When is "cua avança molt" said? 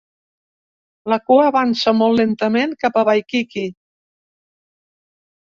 1.27-2.21